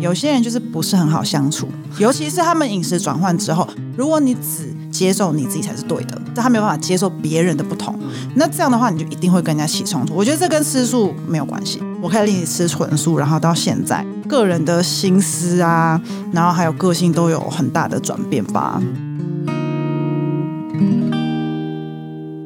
[0.00, 7.98] 有些人就是不是很好相处，尤其是他们饮食转换之后，如果你只接受你自己才是对的，但他没有办法接受别人的不同，
[8.34, 10.14] 那这样的话你就一定会跟人家起冲突。
[10.14, 11.80] 我觉得这跟吃素没有关系。
[12.00, 16.00] 我可以令你吃纯素，然后到现在，个人的心思啊，
[16.32, 18.80] 然后还有个性都有很大的转变吧。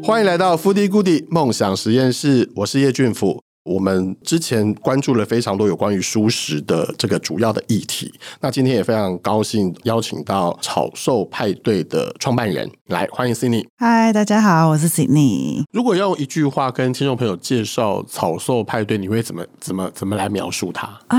[0.03, 3.43] 欢迎来到 Foodie Goodie 梦想实验室，我是叶俊甫。
[3.65, 13.65] 我们之前关注了非常多有关于蔬食的这个主要的议题，那今天也非常高兴邀请到草兽派对的创办人来，欢迎 Sydney。
[13.79, 15.63] 嗨，大家好，我是 Sydney。
[15.71, 21.19] 如果要用一句话跟听众朋友介绍草兽派对，你会怎么怎么怎么来描述它啊？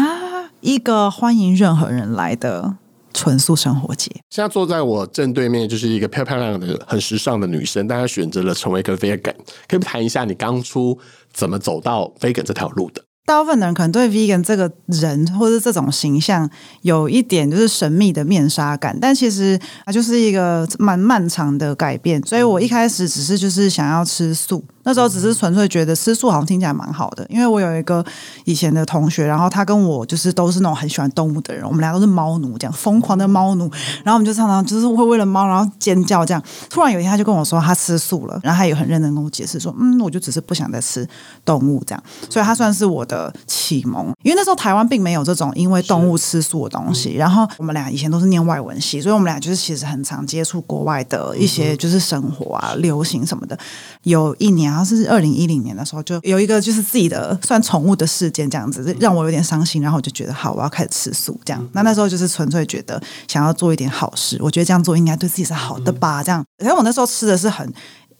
[0.59, 2.75] 一个欢迎任何人来的。
[3.13, 9.35] 纯素生活节，现在坐在我正对面就是一个漂漂亮亮的、很时尚的女生，但她选择了成为一个 vegan。
[9.67, 10.97] 可以谈一下你当初
[11.33, 13.03] 怎么走到 vegan 这条路的？
[13.25, 16.49] 大部分的人可能对 vegan 这个人或者这种形象
[16.81, 22.21] 有一点就是神秘的面纱感，但其实它就是一个蛮漫长的改变。
[22.25, 24.65] 所以我一开始只是就是想要吃素。
[24.83, 28.03] 那时候只是纯粹觉得吃素好像听起来蛮好的，因为我有一个
[28.45, 33.71] 以前的同学，然后他跟我就是都是那种很喜欢动物的人，我们俩都是猫奴，这样疯狂的猫奴，
[34.03, 36.43] 然后我们就常常就是会为了猫然后尖叫这样。
[36.69, 41.07] 突然有一天他就跟我说他吃素了，然后他也很认真跟我解释说，嗯，我就只是不想再吃
[41.45, 44.07] 动物这样，所以他算是我的启蒙。
[44.23, 53.57] 因为那时候台湾并没有这种因为动物吃素的东西，然后我们俩以前都是念外文系，所以我们俩就是其实很常接触国外的一些就是生活啊、流行什么的。
[54.01, 54.72] 有一年。
[54.73, 59.81] 然后是二零一零年的时候，就有一个就是自己的算宠物的事件，这样子让我有点伤心。
[59.83, 61.39] 然后我就觉得，好，我要开始吃素。
[61.45, 64.37] 这样，那那时候就是纯粹觉得想要做一点好事。
[64.41, 66.23] 我觉得这样做应该对自己是好的吧？
[66.23, 67.71] 这样，然后我那时候吃的是很。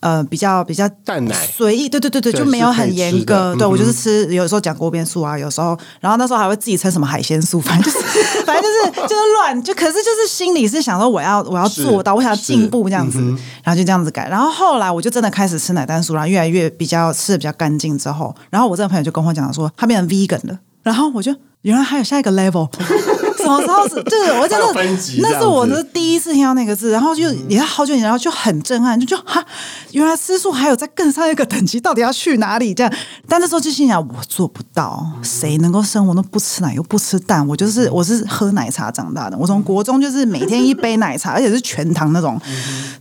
[0.04, 3.56] 呃，比较比较淡奶随意，对对对对，就没有很严格。
[3.56, 8.06] 对，我就是吃，有时候讲锅边素啊，有时候，然后那时候还会自己称什么海鲜素，反正就是，
[8.44, 13.18] 反正就是就是乱，就可是就是心里是想说我要我要做到，我想要进步这样子，
[13.64, 14.28] 然后就这样子改。
[14.28, 22.68] 然后后来我就真的开始吃奶蛋素，然后越来越比较吃的比较干净之后，然后我这个朋友就跟我讲说，他变成 vegan 了，然后我就原来还有下一个 level。
[23.44, 23.96] 什么时候是？
[24.10, 24.74] 就是我真的，
[25.20, 29.44] 那是我的第一次听到那个字，然后就也要好久，然后就很震撼，就就哈，
[29.92, 32.74] 原来吃素还有在更上一个等级，到底要去哪里？
[32.74, 32.94] 这样，
[33.28, 37.46] 但那时候就心想，我做不到，谁能够生活都不吃奶又不吃蛋？
[37.48, 42.40] 我就是我是喝奶茶长大的，我从国中就是每天一杯奶茶，而且是全糖那种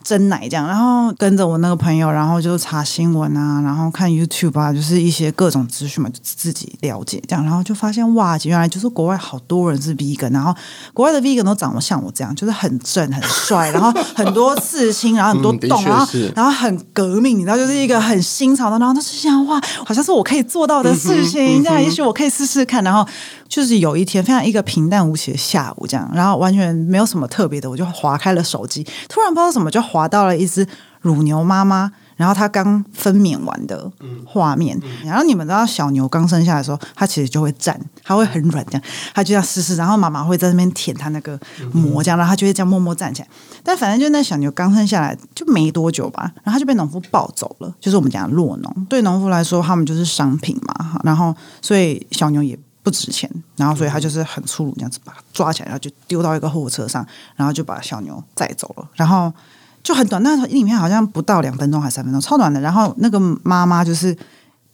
[0.02, 10.31] 真奶这样，然后跟着我那个朋友，然后就查新闻啊，然后看 YouTube 啊，就是一些各种资讯嘛，就自己了解这样，然后就发现哇，原来就是国外好多人是 vegan。
[10.32, 10.54] 然后
[10.92, 18.78] 国外的 vegan 都长得像我这样，就是很正、很帅， 然后很多刺青，然后很多洞，然后然后很革命，你知道，就是一个很新潮的。
[18.78, 22.82] 然后他就想，哇，好像是我可以做到的事情，这样也许我可以试试看。
[22.82, 23.06] 然后
[23.48, 30.66] 就是有一天，非常一个平淡无奇的下午，这样，然后完全没有什么特别的，我就划开了手机，突然不知道怎么就划到了一只
[31.00, 31.92] 乳牛妈妈。
[32.16, 33.90] 然后他刚分娩完的
[34.26, 38.82] 画面，然后你们知道小牛刚生下来的时候，它其实就会站，它会很软这样，
[39.14, 41.38] 它就这样试试，然后妈妈会在那边舔它那个
[41.72, 43.28] 膜，这样，然后它就会这样默默站起来。
[43.64, 48.86] 但反正就那小牛刚生下来就没多久吧，然后它就被农夫抱走了，就是我们讲的酪农。
[48.88, 57.06] 对农夫来说，他们就是商品嘛，然后所以小牛也不值钱，然后所以他就是很粗鲁这样子把它抓起来，然后就丢到一个货车上，
[57.36, 59.32] 然后就把小牛载走了，然后。
[59.82, 62.60] 就很短，那影片好像不到两分钟还是三分钟，超短的。
[62.60, 64.16] 然后那个妈妈就是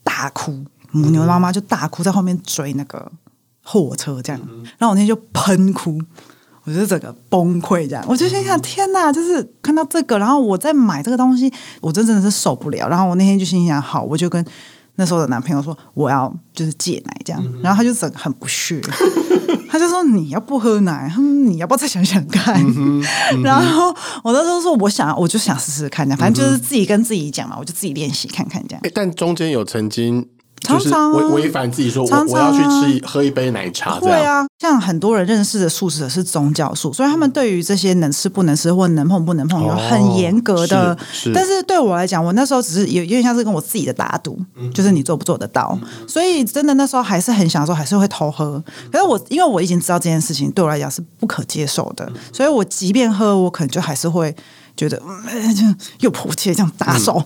[0.03, 3.11] 大哭，母牛妈妈就大哭，在后面追那个
[3.63, 4.41] 货车这样。
[4.77, 5.99] 然后我那天就喷哭，
[6.65, 8.05] 我就整个崩溃这样。
[8.07, 9.11] 我就心想：天哪！
[9.11, 12.89] 就是看到这个，然后我在买这个东西，我真真的是受不了。
[12.89, 14.45] 然后我那天就心想：好，我就跟
[15.01, 17.41] 那时候的男朋友说，我要就是戒奶这样。
[17.63, 18.81] 然后他就整个很不屑。
[19.71, 23.95] 他就说：“你要不喝奶，你要不要再想想看？”嗯嗯、 然后
[24.25, 30.27] 我那时候说：“我想，我就想试试看，反正就是自己跟自己讲嘛，我就自己练习看看这样。”但中间有曾经。
[30.61, 33.99] 就是违违反自己说，我我要去吃喝一杯奶茶。
[34.01, 40.97] 对啊，像很多人认识的素食者是宗教素，所以他们对于这些能吃不能吃或能碰不能碰有很严格的。
[41.35, 44.39] 但是对我来讲，我那时候只是有有点像是跟我自己的打赌，
[44.75, 45.79] 就是你做不做得到。
[46.07, 48.63] 所以真的那时候还是很享受，还是会偷喝。
[48.91, 54.35] 可是我因为我已经知道这件事情对我来讲是不可接受的，所以我即便喝，我可能就还是会
[54.77, 55.63] 觉得，嗯，就
[56.01, 57.23] 又迫切这样打手。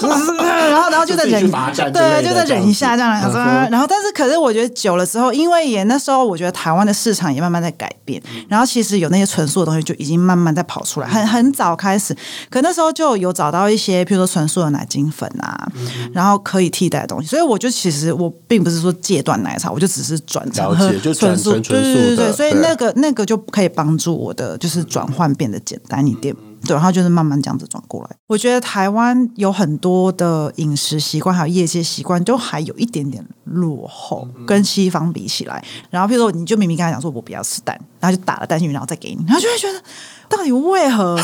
[0.70, 1.50] 然后然后就再忍，
[1.92, 3.20] 对，就再忍一下这样。
[3.34, 12.16] 嗯、然后但是可是我觉得久了之后，因为也那时候我觉得台湾的市场也慢慢在改变，然后其实有那些纯素的东西就已经慢慢在跑出来，很很早开始，
[12.50, 15.68] 可那时候就有找到一些，譬如说纯素的奶精粉啊，
[16.12, 20.74] 然后可以替代的东西，所以我就其实我并不是说戒断奶茶，我就只是转成
[21.14, 26.34] 纯素，对对对对，所以那个那个就可以帮助我的就是转换变得简单一点。
[26.66, 28.10] 对，然后就是慢慢这样子转过来。
[28.26, 35.62] 我觉得台湾有很多的饮食习惯，还有业界习惯，都还有一点点落后，跟西方比起来。
[35.90, 39.80] 然后，譬如说，你就明明跟他讲说，我不要吃蛋，然后就打了蛋进去，然后再给你，然后就会觉得，
[40.28, 41.18] 到底为何？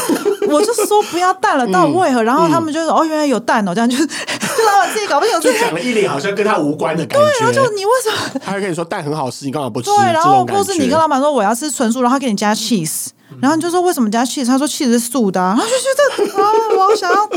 [0.49, 2.23] 我就说不要蛋了， 到底为何？
[2.23, 7.25] 然后他们就说，哦，原来有蛋哦，这样就 就把自己搞不清楚，就讲了一脸好像跟他无关的感觉。
[7.25, 8.41] 对，然后就你为什么？
[8.45, 9.91] 他会跟你说蛋很好吃，你干嘛不吃？
[9.91, 13.09] 对，然后或是你跟老板说我要吃纯素，然后他给你加 cheese。
[13.41, 14.51] 然后你就说为什么加起司？
[14.51, 17.29] 他说起司是素的，啊， 然后就觉得啊，我好想要，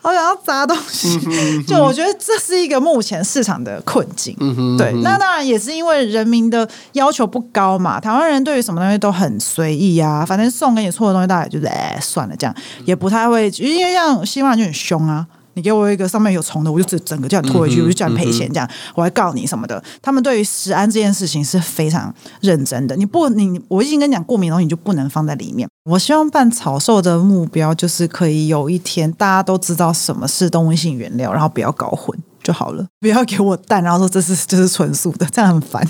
[0.00, 1.18] 好想要砸东西。
[1.64, 4.36] 就我觉得这是一个目前市场的困境。
[4.76, 7.98] 对，那当然也是因为人民的要求不高嘛。
[7.98, 12.54] 台湾人对于什么东西都很随意啊，反正送给你错的东西，大概就是哎算了这样，
[12.84, 13.48] 也不太会。
[13.58, 15.26] 因为像西方人就很凶啊。
[15.58, 19.82] 你给我一个上面有虫的，我就整整个叫你拖回去，嗯、我就叫你赔钱，这样、嗯、我还告你什么的。
[20.00, 22.94] 他们对于食安这件事情是非常认真的。
[22.94, 25.68] 你不，你我已经跟你讲，过敏的东西你就不能放在里面。
[25.84, 32.86] 我希望办草兽的目标就是可以有一天大家都知道什么是动物性原料，然后不要搞混就好了。
[33.00, 35.82] 不要给我蛋，然后说这是这是纯素的，这样很烦。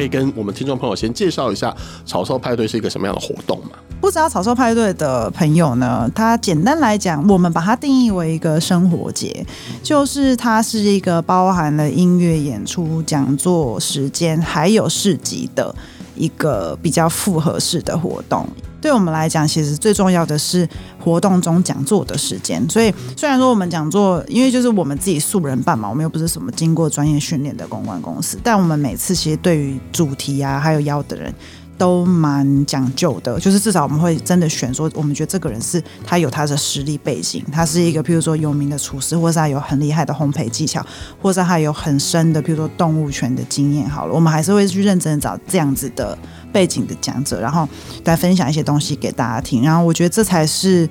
[0.00, 1.76] 可以跟我们听众朋友先介绍一下
[2.06, 3.72] 草兽派对是一个什么样的活动吗？
[4.00, 9.44] 不知道草兽派对的朋友呢，它简单来讲，我们把它定义为一个生活节，
[9.82, 15.74] 就是它是一个包含了音乐演出、讲座时间还有市集的
[16.20, 18.46] 一个比较复合式的活动。
[18.80, 20.66] 对我们来讲，其实最重要的是
[20.98, 22.66] 活动中讲座的时间。
[22.68, 31.34] 所以，虽然说我们讲座，因为就是我们自己素人办嘛，我们又不是什么经过专业训练的公关公司，但我们每次其实对于主题啊，还有邀的人
[31.80, 33.40] 都蛮讲究的。
[33.40, 40.84] 就是至少我们会真的选说，我们觉得这个人是他有他的实力背景，他是一个譬如说有名的厨师，或是他有很厉害的烘焙技巧，
[41.22, 43.88] 或者他有很深的譬如说动物权的经验。
[43.88, 46.16] 好了，我们还是会去认真的找这样子的。
[46.52, 47.68] 背景的讲者，然后
[48.06, 50.88] 来分享一些东西给大家听，然后我觉得这才是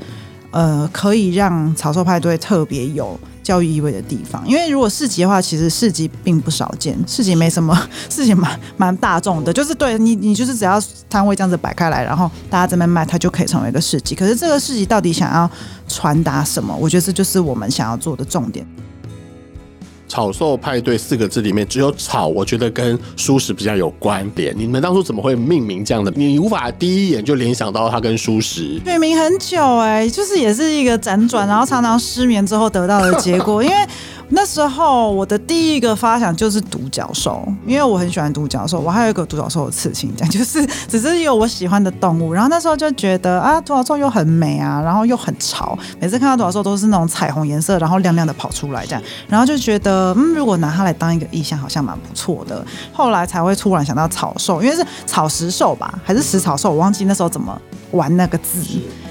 [0.52, 4.48] 呃可以让草兽派对特别有教育意味的地方。
[4.48, 7.78] 因为如果市集的话，其实市集并不少见，市集没什么，
[8.10, 14.16] 市集蛮蛮大众的，就是对你你就是只要摊位这样子摆开来，然后大家这边卖，它就可以成为一个市集。
[14.16, 15.50] 可是这个市集到底想要
[15.88, 16.76] 传达什么？
[16.76, 18.66] 我觉得这就是我们想要做的重点。
[20.10, 24.54] 草兽派对四个字里面只有草，我觉得跟舒适比较有关联。
[24.58, 26.12] 你们当初怎么会命名这样的？
[26.14, 28.82] 你无法第一眼就联想到它跟舒适。
[28.84, 33.76] 命名很久哎、就是也是一个辗转，然后常常失眠之后得到的结果，因为。
[34.32, 42.32] 那时候我的第一个发想就是独角兽，因为我很喜欢独角兽，我还有一个独角兽的刺青，这样就是只是有我喜欢的动物。
[42.32, 52.64] 然后那时候就觉得啊，独角兽又很美啊，然后又很潮，每次看到独角兽都是那种彩虹颜色，然后亮亮的跑出来这样，然后就觉得嗯，如果拿它来当一个意象，好像蛮不错的。
[52.94, 56.70] 后来才会突然想到草兽，因为是草食兽吧，还是食草兽？
[56.70, 57.60] 我忘记那时候怎么
[57.92, 58.62] 玩那个字。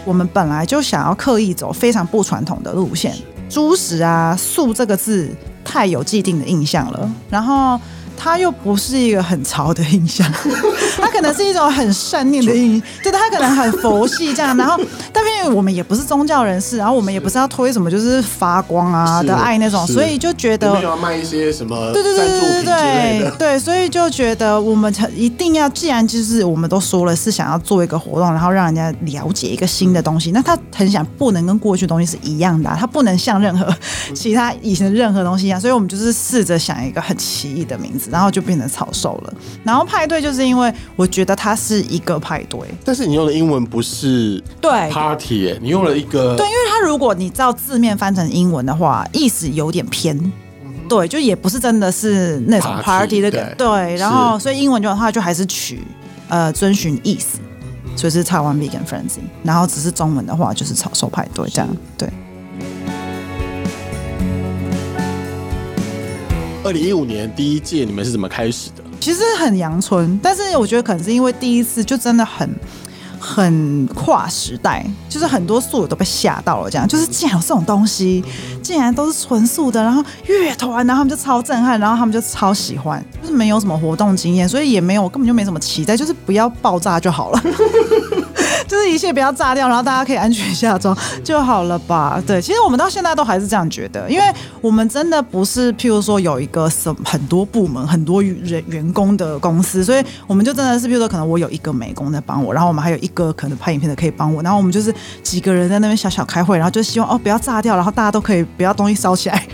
[0.04, 3.14] 我们本来就想要刻意走非常不传统的路线。
[3.48, 5.28] 猪食啊，素这个字
[5.64, 7.80] 太有既定的印象了，然后
[8.20, 10.28] 它又不是一个很潮的印象，
[11.00, 14.78] 他可能是一种很善念的印象，对，他可能很佛系这样，然后
[15.12, 33.72] 但因为我们也不是宗教人士，然后我们也不是要推什么就是发光啊的爱那种，所以就觉得要卖一些什么对对对对对对对，所以就觉得我们一定要，既然就是我们都说了是想要做一个活动，然后让人家了解一个新的东西，那他很想不能跟过去的东西是一样的，他不能像任何
[34.14, 39.34] 其他以前的任何东西一样，所以我们就是试着想一个很奇异的名字，然后就变成草兽了。
[39.64, 45.58] 然后派对就是因为我觉得它是一个派对，但是你用的英文不是对 party。
[45.60, 50.32] 你用了一个对，因为它如果你照字面翻成英文的话，意思有点偏，
[50.88, 55.82] 对，就也不是真的是那种 party 的，对，对，然后所以英文就的话就还是取
[56.28, 57.38] 呃遵循意思，
[57.94, 62.08] 所以是台湾 Vegan Frenzy，然后只是中文的话就是草兽派对这样，是对。
[66.68, 68.84] 二零一五年第一届你们是怎么开始的？
[69.00, 72.48] 其实很阳春，但是我觉得可能是因为第一次就真的很。
[73.20, 78.22] 很跨时代，就是很多素友都被吓到了，这样就是竟然有这种东西，
[78.62, 87.42] 竟然都是纯素的，然后乐团，然后他们就超震撼，然后他们就超喜欢，就是没有什么活动经验，所以也没有，根本就没什么期待，就是不要爆炸就好了。
[88.68, 92.22] 就是一切不要炸掉，然后大家可以安全下装就好了吧？
[92.26, 94.24] 对，其实我们到现在都还是这样觉得，因为
[94.60, 109.46] 我们真的不是譬如说有一个什很多部门、很多人员工的公司，所以我们就真的是譬如说可能我有一个美工在帮我，然后我们还有一个可能拍影片的可以帮我，然后我们就是几个人在那边小小开会，然后就希望哦不要炸掉，然后大家都可以不要东西烧起来。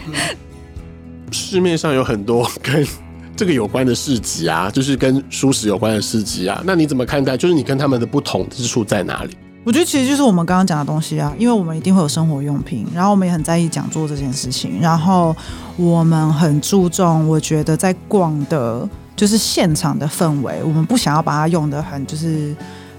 [1.30, 3.03] 市面上有很多跟。
[3.36, 7.36] 这个有关的市集啊，就是跟蔬食有关的市集啊，那你怎么看待？
[7.36, 9.36] 就是你跟他们的不同之处在哪里？
[9.64, 15.34] 我觉得其实就是我们刚刚讲的东西啊，因为我们一定会有生活用品，然后我们也很在意讲座这件事情，然后
[15.76, 22.54] 我们很注重，我觉得在逛的，就是现场的氛围，我们不想要把它用得很就是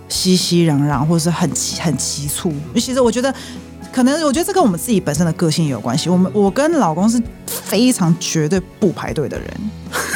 [0.09, 1.49] 熙熙攘攘，或者是很
[1.79, 2.53] 很急促。
[2.75, 3.33] 其实我觉得。
[3.95, 6.09] 可能我觉得这跟我们自己本身的个性也有关系。
[6.09, 9.47] 我们我跟老公是非常绝对不排队的人，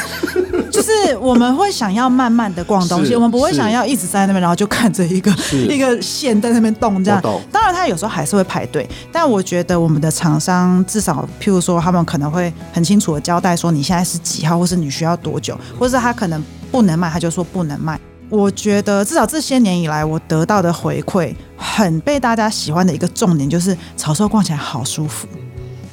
[0.69, 5.33] 就是我们会想要慢慢的逛东西，我们不会想要一直在那边，然后就看着一个
[5.69, 7.21] 一个线在那边动这样。
[7.53, 17.97] 当然他有时候还是会排队，但我觉得我们的厂商至少，譬如说他们可能会很清楚的交代说你现在是几号，或是你需要多久，或是他可能不能卖，他就说不能卖。
[18.29, 25.27] 我觉得至少这些年以来，我得到的回馈很被大家喜欢的一个重点就是草兽逛起来好舒服。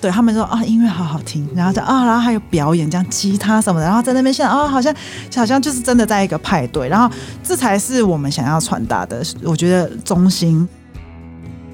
[0.01, 4.95] 对他们说啊，音乐好好听，然后就啊，然后还有表演，这样吉他什么的，然后在那边现在啊，好像
[5.35, 7.13] 好像就是真的在一个派对，然后
[7.43, 9.25] 这才是我们想要传达的。
[9.43, 10.69] 我觉得中心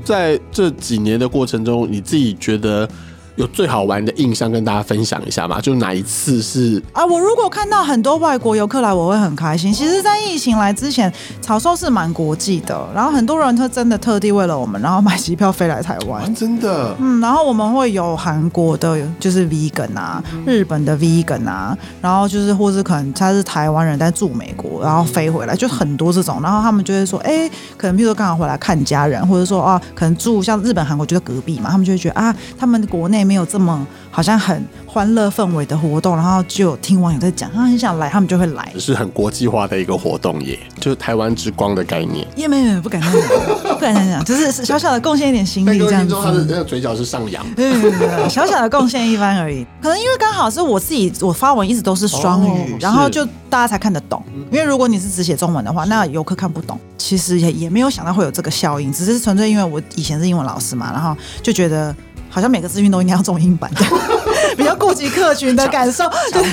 [0.04, 2.88] 在这几年的过程中，你自己觉得？
[3.36, 7.04] 有最好玩的印象跟大家分享一下嘛，就哪一次是啊？
[7.06, 9.72] 我如果看到很多外国游客来，我会很开心。
[9.72, 11.10] 其实，在疫情来之前，
[11.40, 16.22] 潮州是蛮国际的，然后很多人他真的特地为了我们，然后买机票飞来台湾。
[16.22, 16.94] 啊，真的？
[17.00, 26.38] 嗯，然后我们会有韩国的，就是 vegan 啊，日本的 vegan 啊，然后就是或是可能他是台湾人但住美国，然后飞回来，就很多这种。
[26.42, 33.21] 然后他们就会说，哎、欸，可能譬如说刚好回来看家人，或者说啊，可能住像日本、韩国就在隔壁嘛，他们就会觉得啊，他们国内。
[33.24, 38.72] 没有这么好像很欢乐氛围的活动，然后就有听网友在讲，他很想来，他们就会来。
[38.78, 42.26] 是很国际化的一个活动耶，就是台湾之光的概念。
[42.36, 46.14] 也没有不敢这样讲，不敢这样讲，就是 小小的贡献一点心力这样子。
[46.22, 49.66] 他的那个嘴角是上扬，对对对，小小的贡献一番而已。
[49.80, 54.22] 可能因为刚好是我自己，我发文一直都是双语，哦、然后就大家才看得懂。
[54.50, 56.78] 因为如果你是只写中文的话，那游客看不懂。
[56.98, 61.94] 其实也也没有想到会有这个效应，只是纯粹因为我以前是英文老师嘛，然后就觉得。
[62.34, 63.70] 好像每个资讯都应该要中英版，
[64.56, 66.50] 比较顾及客群的感受，就是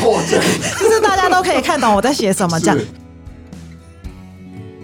[0.78, 2.78] 就是大家都可以看懂我在写什么这样。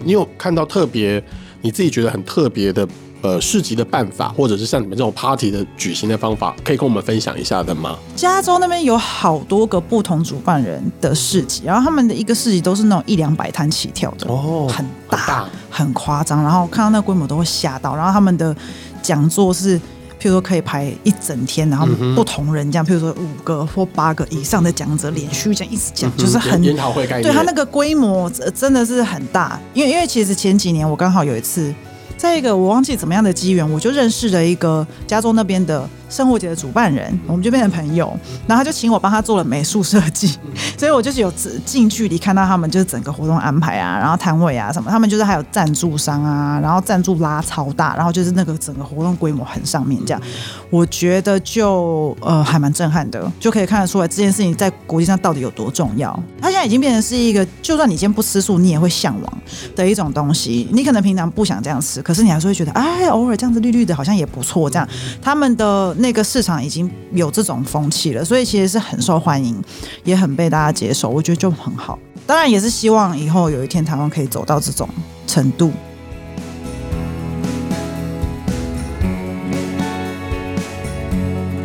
[0.02, 1.22] 你有看到特别
[1.60, 2.88] 你自己觉得很特别的
[3.20, 7.98] 呃市集的办法，或者是像你们这种 party 的举行的方法，可以跟我们分享一下的吗？
[8.14, 18.56] 加州那边有好多个不同主办人的市集，然后他们的一个市集都是那种一两百摊起跳的哦，很大很夸张，然后看到那个规模都会吓到，然后他们的
[19.02, 19.78] 讲座是。
[20.26, 27.22] 譬如说可以排一整天，然后不同人这样，譬如说五个或八个以上的讲者连续这样一直讲，就是很研讨会概念。
[27.22, 31.72] 对，他那个规模真的是很大，因为因为其实前几年我刚好有一次，
[32.16, 35.88] 在一个我忘记怎么样的机缘，我就认识了一个加州那边的。
[36.08, 40.38] 生活节的主办人，我们就变成朋友，然后他就请我帮他做了美术设计，
[40.78, 41.32] 所以我就是有
[41.64, 50.22] 近距离看到他们就是整个活动安排啊，然后摊位啊什么，他们就是还有赞助商啊，然后赞助拉超大，然后就是那个整个活动规模很上面这样，
[50.70, 56.16] 我觉得就呃还蛮震撼的，就可以看得出来这件事情在国际上到底有多重要。
[56.40, 59.38] 它现在已经变成是一个，就算你今天不吃素，你也会向往
[59.74, 60.68] 的一种东西。
[60.70, 64.70] 你可能平常不想这样吃，可是你还是会觉得，哎，偶尔这样子绿绿的，好像也不错。
[64.70, 64.88] 这样
[65.20, 65.95] 他们的。
[65.98, 69.62] 那个市场已经有这种风气了，所以其实是很受欢迎，
[70.04, 71.98] 也很被大家接受，我觉得就很好。
[72.26, 74.88] 当然也是希望以后有一天台湾可以走到这种
[75.26, 75.72] 程度。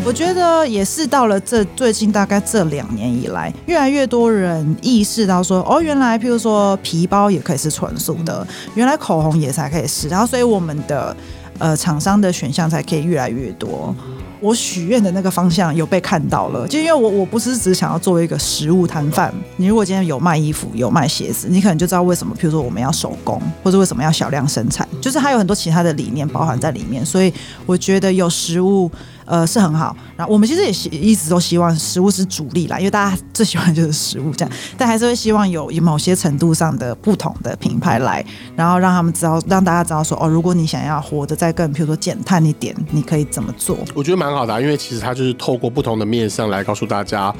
[0.03, 8.45] 我觉得也是到了这最近大概这两年以来，越来越多人意识到说，哦，原来譬如说皮包也可以是纯素的，
[8.75, 11.15] 原来口红也才可以是，然后所以我们的
[11.59, 13.95] 呃厂商的选项才可以越来越多。
[14.41, 19.31] 我许愿的那个方向有被看到了，就因为我我不是只想要做一个食物摊贩。
[19.55, 27.05] 你如果今天有卖衣服、有卖鞋子，你可能就知道为什么，譬如说我们要手工，或者为什么要小量生产，就是它有很多其他的理念包含在里面。
[27.05, 27.31] 所以
[27.67, 28.91] 我觉得有食物。
[29.31, 29.95] 呃是很好。
[30.17, 38.23] 然后我们其实也希一直都希望食物是主力啦，因为大家最喜欢就是食物这样，但还是会希望有有某些程度上的不同的品牌来，
[38.55, 43.77] 然后让他们知道，让大家知道说哦，如果你想要活得再更，比如说减碳一点，你可以怎么做？
[43.95, 47.33] 我觉得蛮好的啊，因为其实它就是透过不同的面向来告诉大家。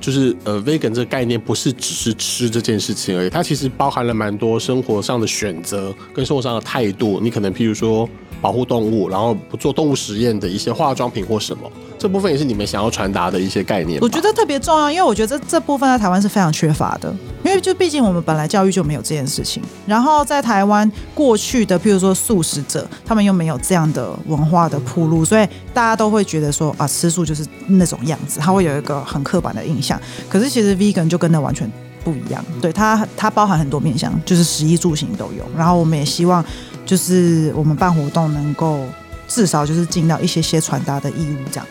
[0.00, 7.20] 就是呃，vegan 这个概念不是只是吃这件事情而已，它其实包含了蛮多生活上的选择跟生活上的态度。
[7.20, 8.08] 你可能譬如说
[8.42, 11.62] 保护动物，然后不做动物实验的一些化妆品或什么。
[11.96, 14.00] 这部分也是你们想要传达的一些概念。
[14.02, 19.62] 我觉得特别重要，因为我觉得这这部分在台湾是非常缺乏的，因为就毕竟我们本来教育就没有这件事情。
[19.86, 30.00] 然后在台湾过去的，譬如说素食者，他们又没有这样的文化的铺路，所以大家都会觉得说啊，吃素就是那种样子，他会有一个很刻板的印象。
[30.28, 31.70] 可是其实 vegan 就跟那完全
[32.02, 35.44] 不一样，对，它它包含很多面向，就是食衣住行都有。
[35.56, 36.44] 然后我们也希望，
[36.84, 38.86] 就是我们办活动能够
[39.26, 41.66] 至少就是尽到一些些传达的义务，这样。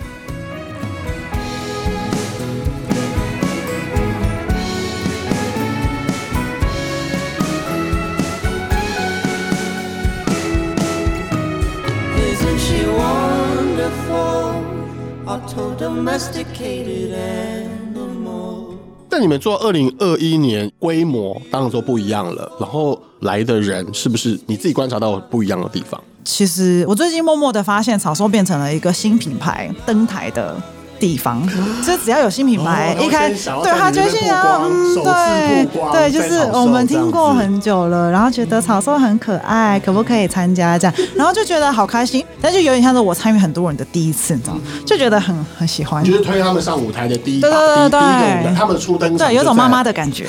[19.11, 26.01] 但你们做二零二一年规模当然说不一样了，然后来的人是不是你自己观察到不一样的地方？
[26.23, 30.55] 其实我最近默默的发现，草说变成了一个新品牌登台的。
[31.01, 31.41] 地方，
[31.83, 40.93] 就只要有新品牌，哦、一开对他就想要，嗯，对对，就是我们听过很久了，然后觉得草收很可爱，可不可以参加这样？
[41.15, 44.61] 然后就觉得好开心，但就有点像是我参与很多人的第一次，你知道吗？
[44.85, 50.27] 就觉得很很喜欢，就是推他们上舞台的第一，对对对对，他们初登场，对，有种妈妈的感觉，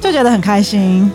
[0.00, 1.08] 就觉得很开心。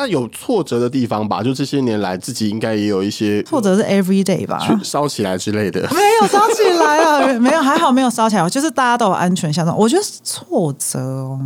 [0.00, 1.42] 那有挫折的地方吧？
[1.42, 4.58] 就这些年来，自己应该也有一些挫折是 every day 吧？
[4.82, 8.48] 烧起来之类的，没有烧起来啊， 没有，还好没有烧起来。
[8.48, 9.76] 就是大家都有安全下装。
[9.76, 11.38] 我觉得挫折哦，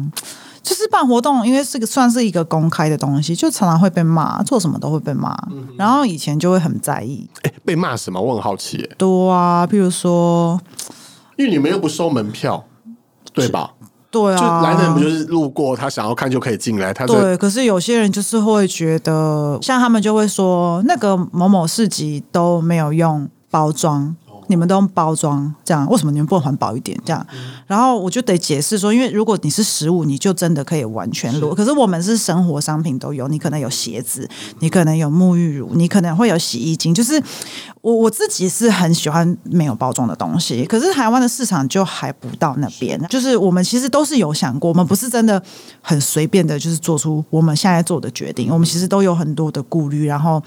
[0.62, 5.37] 就是办活动，因为是个算是一个公开的东西，就常常会被骂，做什么都会被骂。
[5.50, 8.20] 嗯、然后以前就会很在意，哎，被骂什么？
[8.20, 8.88] 我很好奇。
[8.96, 10.61] 多啊，譬如说，
[11.37, 12.64] 因为你们又不收门票，
[13.32, 13.73] 对吧？
[14.14, 16.94] 对啊，就来的人不就是路过，他想要看就可以进来。
[16.94, 24.14] 他对，可是有些人就是会觉得，像他们就会说，那个某某市集都没有用包装。
[24.47, 27.26] 你们都用包装这样，为什么你们不能环保一点这样？
[27.66, 31.55] 然后我就得解释说，因为如果你是食物，你就真的可以完全裸。
[31.55, 36.92] 可是我们是生活商品都有，你可能有鞋子，你可能有沐浴乳，你可能会有洗衣精。
[36.92, 37.18] 就是
[37.85, 42.99] 我我自己是很喜欢没有包装的东西，可是台湾的市场就还不到那边。
[43.11, 45.40] 就是我们其实都是有想过，我们不是真的
[45.83, 48.51] 很随便的，就是做出我们现在做的决定。
[48.51, 50.42] 我们其实都有很多的顾虑，然后。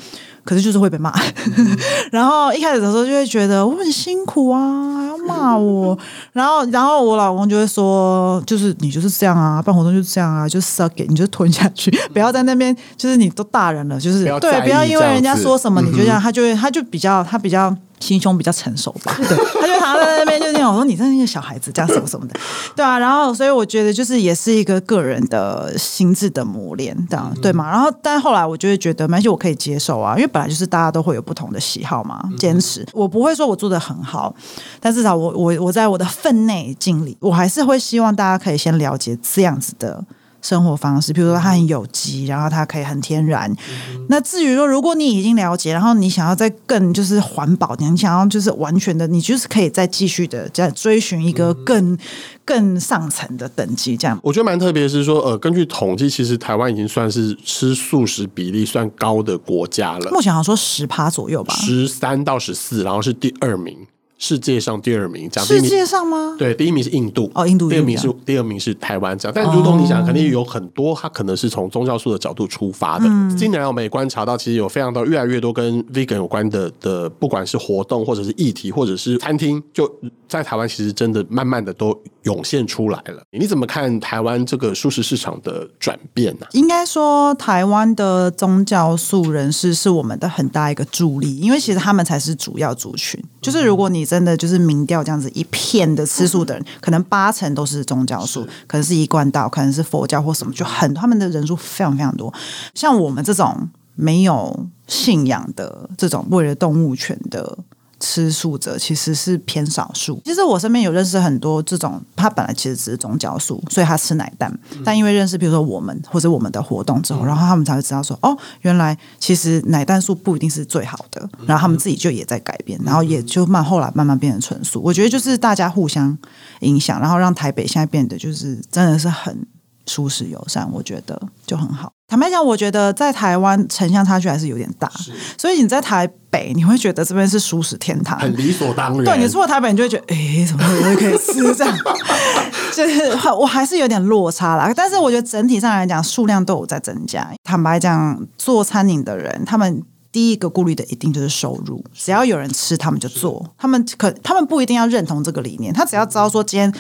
[0.47, 1.13] 可是就是会被骂，
[2.10, 6.00] 然后一开始的时候就会觉得我很辛苦啊，还要骂我，
[6.32, 17.75] 然后然后我老公就会说，就是你就是这样啊，办活动就是这样啊，就 suck it，你就吞下去， 不要在那边，就是你都大人了，就是对，不要因为人家说什么你就这样，他就会他就比较他比较。
[17.99, 22.39] 心胸比较成熟吧，对，他就躺在那边，就那种说你真是一个小孩子，这样什么什么的，
[22.75, 27.67] 对啊，然后所以我觉得就是也是一个个人的心智的磨练，这样对吗？
[27.71, 34.31] 然后但后来我就会觉得，没关系，我可以接受啊，因为本来就是大家都会有不同的喜好嘛，坚持，我不会说我做的很好，
[34.79, 40.05] 但至少我我我在我的分内尽力，我还是会希望大家可以先了解这样子的。
[40.47, 43.51] 生活方式，比如说它很有机，然后它可以很天然。
[43.51, 51.97] 嗯、那至于说，如果你已经了解，然后你想要再更就是环保，你想要就是完全的，你就是可以再继续的再追寻一个更、嗯、
[52.45, 53.97] 更上层的等级。
[53.97, 60.12] 这样，我觉得蛮特别，是说呃，根据统计，其实台湾已经算是吃素食比例算高的国家了。
[60.12, 63.75] 目前好像说十趴左右吧，十三到十四，然后是第二名。
[64.17, 66.36] 世界上第二名，讲世界上吗？
[66.39, 67.69] 对，第一名是印度，哦，印度。
[67.69, 69.34] 第二名是第二名是台湾，这样。
[69.36, 73.06] 但如同你讲，肯定有很多，它可能是从宗教素的角度出发的。
[73.08, 79.88] 嗯、近年来，我们也观察到，其实有非常多越来越多跟 vegan 有关的的，不管是活动，或者是议题，或者是餐厅，就
[80.27, 83.21] 在台湾，其实真的慢慢的都涌现出来了。
[83.31, 86.45] 你怎么看台湾这个素食市场的转变呢？
[86.51, 93.23] 应该说，台湾的宗教素人士是我们的很大一个助力，因为其实他们才是主要族群。
[93.41, 102.33] 就是如果你真的就是民调这样子一片的吃素的人，可能八成都是宗教素，可能是一贯道，可能是佛教或什么，就很他们的人数非常非常多。
[102.73, 107.57] 像我们这种没有信仰的这种为了动物权的
[107.99, 110.21] 吃素者其实是偏少数。
[110.25, 114.51] 其实我身边有认识很多这种，他本来其实只是宗教素，所以他吃奶蛋。
[114.86, 121.27] 但因为认识，比如说我们或者我们的活动之后，然后他们才会知道说，哦，原来其实奶蛋素不一定是最好的。
[121.45, 124.81] 然后他们自己就也在改变，然后也就慢后来慢慢变成纯素。
[124.83, 126.17] 我觉得就是大家互相
[126.62, 129.45] 影响，然后让台北现在变得就是真的是很
[129.88, 131.91] 舒适友善，我觉得就很好。
[132.10, 134.89] 坦白讲，我觉得在台湾城乡差距还是有点大，
[135.38, 136.07] 所以你在台
[136.38, 139.04] 北，你会觉得这边是熟食天堂，很理所当然。
[139.04, 141.78] 对，你出了台北，你就会觉得，哎，怎么会可以吃这样？
[142.73, 144.71] 就是我还是有点落差啦。
[144.76, 147.28] 但是我觉得整体上来讲，数量都有在增加。
[147.43, 151.84] 坦白讲，做餐饮的人，他们第一个顾虑的一定就是收入。
[151.93, 153.54] 只要有人吃，他们就做。
[153.58, 156.73] 他们可他们不一定要认同这个理念，他只要知道说今天。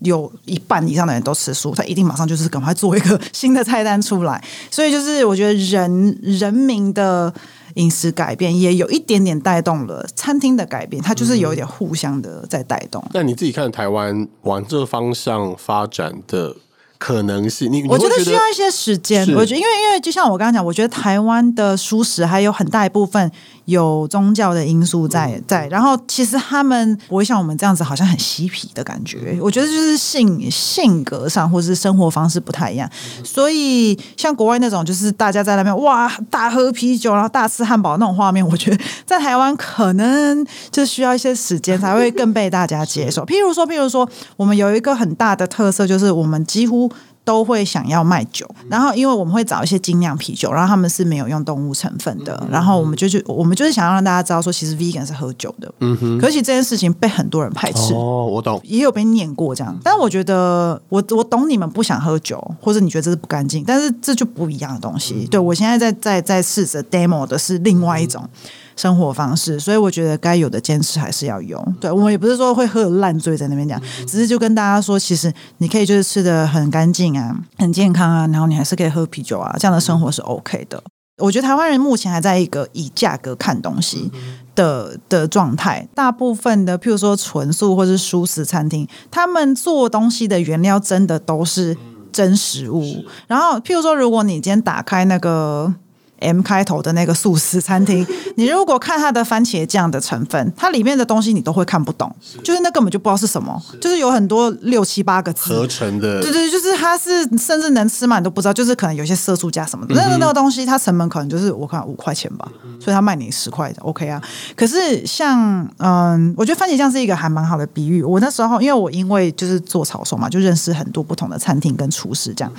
[0.00, 4.42] 有一半以上的人都吃素，他一定马上就是赶快做一个新的菜单出来。
[4.70, 7.32] 所以就是我觉得人人民的
[7.74, 13.04] 饮食改变也有一点点带动了餐厅的改变，它就是有一点互相的在带动。
[13.12, 16.56] 那、嗯、你自己看台湾往这个方向发展的？
[16.98, 19.20] 可能是你，我觉得需要一些时间。
[19.34, 23.30] 我觉得，因为因为就像我刚刚讲，我觉得台湾的舒适还有很大一部分
[23.66, 25.66] 有宗教的因素在在。
[25.68, 29.36] 然后，其实他们不会像我们这样子，好像很嬉皮的感觉。
[29.40, 32.88] 我觉得就是性性格上或者是生活方式不太一样。
[33.22, 43.26] 所以，像国外那种，就是大家在那边哇大喝啤酒，然后大吃汉堡那种画面，我觉得在台湾可能就需要一些时间才会更被大家接受。
[43.26, 46.90] 譬如说，譬如说，我们有一个很大的特色，就是我们几乎。
[47.24, 56.18] 都会想要卖酒，然后因为我们会找一些精酿啤酒，然后他们是没有用动物成分的，然后我们就去，我们就是想要让大家知道说，其实 vegan 是喝酒的，嗯哼。
[56.18, 59.74] 可是这件事情被很多人排斥，哦，我懂，也有被念过这样。
[59.82, 65.26] 但我觉得，我我懂你们不想喝酒，或者你觉得这是不干净，但是这就不一样的东西。
[65.30, 68.28] 对，我现在在在在试着 demo 的是另外一种。
[68.76, 71.62] 生活方式，所以我觉得该有的坚持还是要有。
[71.80, 80.82] 对，我们也不是说会喝烂醉在那边讲，只是就跟大家说，其实你可以就是吃的很干净啊，很健康啊，然后你还是可以喝啤酒啊，这样的生活是 OK 的。
[81.18, 84.10] 我觉得台湾人目前还在一个以价格看东西
[84.56, 91.76] 的的状态，大部分的譬如说纯素或是素食餐厅，他们做东西的原料真的都是
[92.10, 93.04] 真食物。
[93.28, 95.72] 然后譬如说，如果你今天打开那个。
[96.20, 108.18] M 开头的那个素食餐厅， 你如果看它的番茄酱的成分，它里面的东西你都会看不懂，就是那根本就不知道是什么，就是有很多六七八个字合成的，对对，就是它是甚至能吃嘛？
[108.18, 112.48] 你都不知道，就是可能有些色素加什么的，那个那个东西它成本可能就是我看五块钱吧，
[112.80, 114.22] 所以它卖你十块的，OK 啊。
[114.56, 118.02] 可是像嗯，我觉得番茄酱是一个还蛮好的比喻。
[118.02, 122.52] 我那时候因为我因为就是做炒手嘛，就认识很多不同的餐厅跟厨师这样。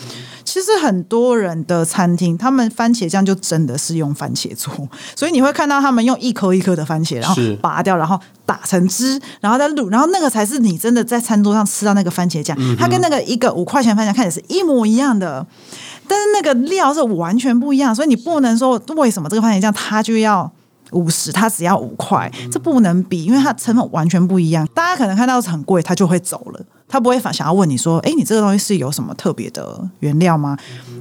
[0.43, 4.73] 其实很多人的餐厅，他们番茄酱就真的是用番茄做，
[5.15, 12.57] 所以你会看到他们用一颗一颗的番茄，然后拔掉，然后打成汁，然后再卤，然后那个才是你真的在餐桌上吃到那个番茄酱。
[12.59, 15.45] 嗯、它跟那个一个五块钱番茄看起来是一模一样的，
[16.07, 20.51] 但是那个料是完全不一样，所以你不能说为什么这个番茄酱它就要
[20.91, 24.67] 五十，它只要五块，这不能比，因为它成本完全不一样。
[24.73, 26.59] 大家可能看到是很贵，它就会走了。
[26.95, 30.57] 他不会反想要问你说：“哎，你这个东西是有什么特别的原料吗？”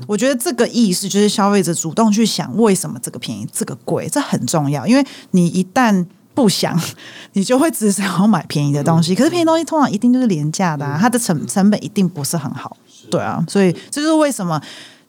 [0.08, 4.84] 我觉得这个意思就是消费者主动去想为什么这个便宜，这个贵，这很重要。
[4.84, 6.04] 因为你一旦
[6.34, 6.76] 不想，
[7.34, 9.14] 你就会只想要买便宜的东西。
[9.14, 12.76] 可是便宜东西通常一定就是廉价的啊，它的成成本一定不是很好。
[13.08, 14.60] 对啊，所以这就是为什么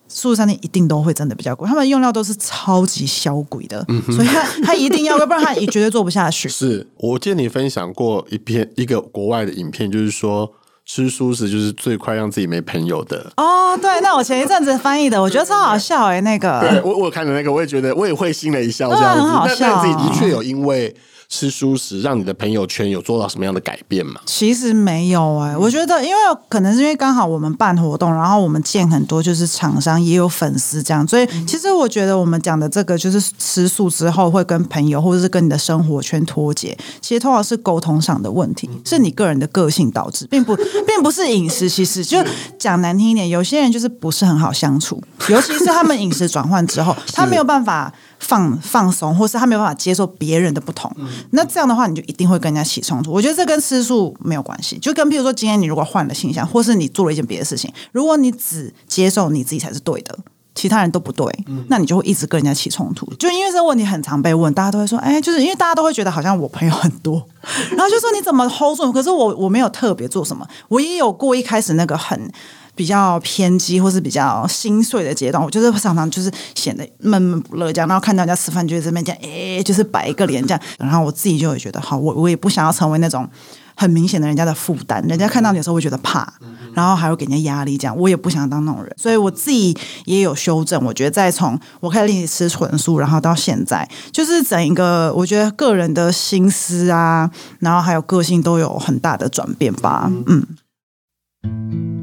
[0.08, 6.48] 素食餐厅一定都会真的比较贵，他们用料都是超级销鬼的，所以他他一定要，要不然他也绝对做不下去。
[6.50, 10.54] 是我记得你分享过一篇一个国外的影片，就是说。
[10.86, 13.78] 吃素食就是最快让自己没朋友的哦。
[13.82, 19.56] 对，那我前一阵子翻译的，我觉得超好笑哎、欸，那个，对我我看的那个，我也觉得我也会心了一笑，这样子，很好笑。
[19.60, 20.96] 但自己的确有因为。
[21.30, 24.22] 吃素食让你的朋友圈有做到什么样的改变吗？
[24.26, 40.56] 其实没有哎、欸，我觉得因为可能是因为刚好我们办活动，然后我们见很多就是厂商也有粉丝这样，所以其实我觉得我们讲的这个就是吃素之后会跟朋友或者是跟你的生活圈脱节，其实通常是沟通上的问题，是你个人的个性导致，并不
[40.88, 41.68] 并不是饮食。
[41.68, 42.24] 其实就
[42.60, 47.92] 讲难听一点，有些人就是不是很好相处，尤其是他们饮食转换之后， 他没有办法。
[48.28, 53.12] 放放松，或是他没有办法接受别人的不同，嗯，那这样的话，你就一定会跟人家起冲突。
[53.12, 60.18] 我觉得这跟吃素没有关系，就跟譬如说，今天你如果换了形象，或是你做了一件别的事情，如果你只接受你自己才是对的，
[60.56, 63.06] 其他人都不对，嗯，那你就会一直跟人家起冲突。
[63.16, 67.24] 就因为这个问题很常被问，大家都会说，哎，就是因为大家都会觉得好像我朋友很多，
[67.78, 68.92] 然后就说你怎么 hold 住？
[68.92, 72.32] 可是我我没有特别做什么，我也有过一开始那个很。
[72.76, 83.28] 比较偏激或是比较心碎的阶段，我就是常常就是显得闷闷不乐这样，然后看到人家吃饭就在这边这样，哎，就是摆一个脸这样，然后我自己就会觉得，好，我我也不想要成为那种
[83.76, 86.34] 很明显的人家的负担，人家看到你的时候会觉得怕，
[86.74, 90.84] 然后还会给人家压力，这样我也不想当那种人，所以我自己也有修正。
[90.86, 101.95] 我觉得在从我开始练习吃纯素，然后到现在，就是整一个我觉得个人的心思啊，然后还有个性都有很大的转变吧，嗯。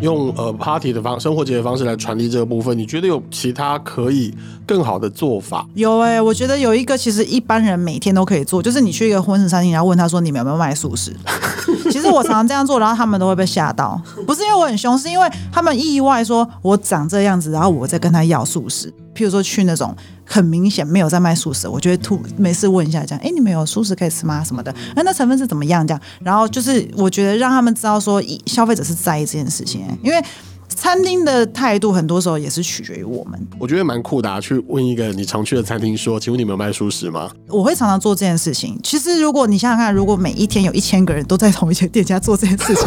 [0.00, 4.34] 用呃 party 的方生活节的方式来传递这个部分，你觉得有其他可以
[4.66, 5.66] 更好的做法？
[5.74, 11.14] 有哎、欸，我觉得有一个其实一般人每天都可以做，就是你去一个婚食餐厅，然后问他说你们有没有卖素食？
[11.90, 18.92] 其实我常常这样做，然后他们都会被吓到，不是因为我很凶，是因为他们意外说我长这样子，然后我在跟他要素食。
[19.14, 19.94] 譬如说去那种
[20.24, 24.42] 很明显没有在卖素食，我就会突没事问一下，这样，哎，你们有素食可以吃吗？
[24.44, 25.86] 什么的，那那成分是怎么样？
[25.86, 30.22] 这样，然后就是我觉得让他们知道说，消费者是在意这件事情，因为
[30.68, 33.38] 餐厅的态度很多时候也是取决于我们。
[33.58, 37.28] 我觉得蛮酷的啊，去问一个你常去的餐厅说，请问你们有卖素食吗？
[37.48, 38.78] 我会常常做这件事情。
[38.82, 42.84] 其实如果你想想看，如果每一天有一千个人都在同一家店家做这件事情。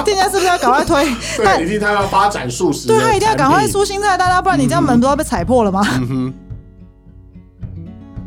[0.04, 1.04] 店家是不是要赶快推？
[1.36, 5.80] 对，一定他要发展素食，对他一定要赶快出新菜单，大家不然你这样门都要被踩破了吗？
[6.00, 6.34] 嗯哼。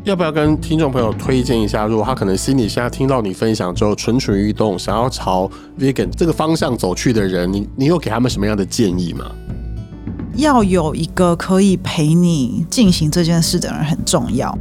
[0.04, 1.86] 要不要跟听众朋友推荐一下？
[1.86, 9.24] 如果他可能心里现在听到你分享之后蠢蠢欲动，想要朝 vegan 这个方向走去的人，你你有给他们什么样的建议吗？
[10.36, 14.54] 要有一个可以陪你进行这件事的人很重要。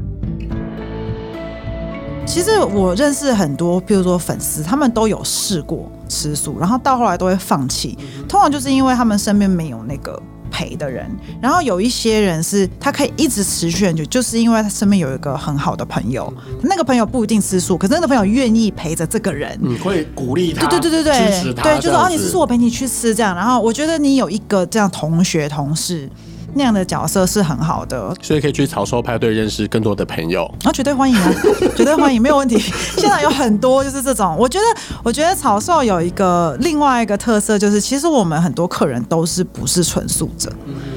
[2.26, 7.98] 其实我认识很多，譬如说粉丝，他们都有试过吃素，然后到后来都会放弃。
[8.30, 10.22] 通常就是因为他们身边没有那个
[10.52, 11.10] 陪的人。
[11.42, 23.36] 然后有一些人是他可以一直持续很久，就是因为他身边有一个很好的朋友，那个朋友不一定吃素，可是那个朋友愿意陪着这个人，你会鼓励他，对对对对对，支持他，对，就说哦，你吃素，我陪你去吃这样。
[23.36, 26.08] 然后我觉得你有一个这样同学同事。
[26.56, 30.44] 那样的角色是很好的，所以可以去草兽派对认识更多的朋友。
[30.64, 31.34] 啊，绝对欢迎啊，
[31.76, 32.58] 绝对欢迎，没有问题。
[32.98, 40.52] 现在有很多就是这种，我觉得，我觉得草兽有一个另外一个特色，就是其实我们很多客人都是不是纯素者，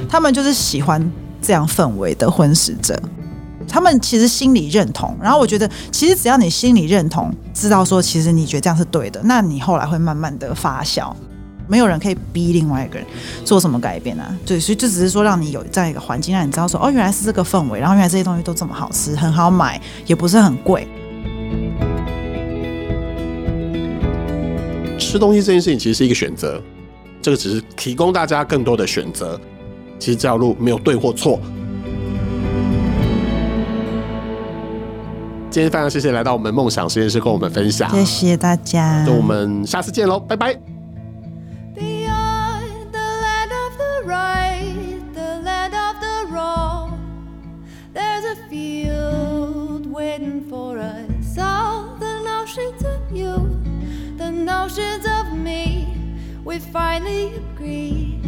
[0.08, 3.00] 他们就是喜欢这样氛围的婚食者，
[3.68, 5.16] 他们其实心里认同。
[5.20, 11.12] 然后我觉得，其实只要你心里认同，知道说其实你觉得这样是对的，那你后来会慢慢的发酵。
[11.68, 13.06] 没有人可以逼另外一个人
[13.44, 14.34] 做什么改变啊？
[14.44, 20.86] 对，所以就只是说让你有这样一个环境，让你知道说哦，原来是这个氛围，然后原来这些东西都这么好吃，很好买，也不是很贵。
[24.98, 26.60] 吃东西这件事情其实是一个选择，
[27.22, 29.40] 这个只是提供大家更多的选择。
[29.98, 31.40] 其实这条路没有对或错。
[35.48, 40.75] 今天非常谢谢来到我们梦想实验室跟我们分享，谢谢大家，那我们下次见喽，拜拜。
[54.66, 55.86] notions of me
[56.44, 58.18] we finally agree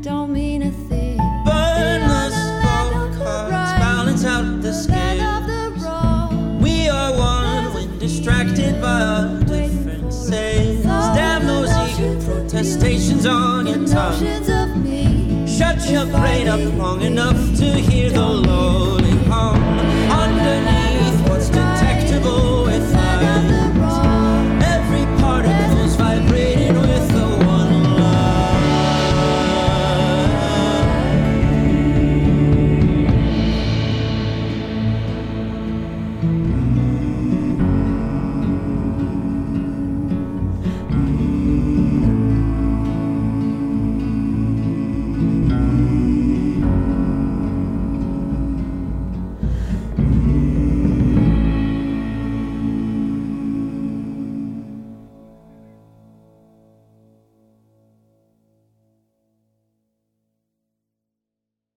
[0.00, 1.16] don't mean a thing.
[1.44, 5.82] Burn Burnless folk cards balance out the scales.
[6.60, 10.28] We are one when distracted by our differences.
[10.28, 10.84] sales.
[10.84, 14.50] Damn those ego protestations on your tongue.
[14.50, 19.63] of me Shut your brain up long enough to hear the lonely hum.